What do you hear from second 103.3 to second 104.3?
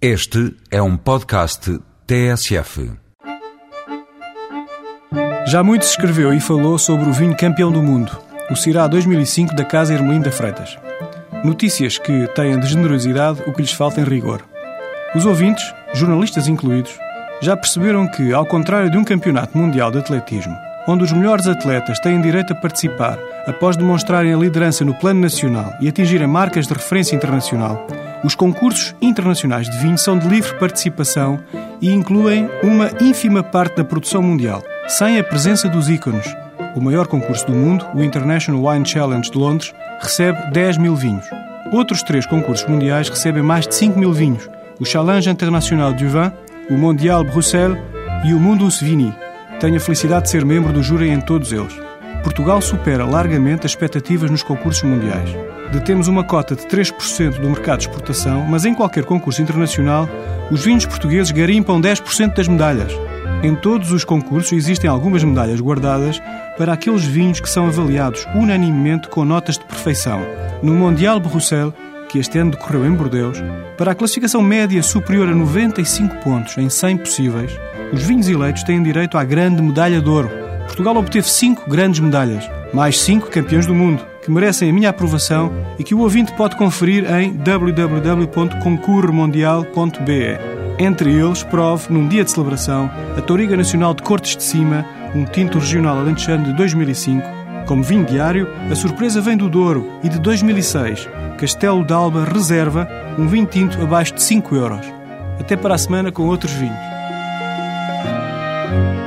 tinto abaixo de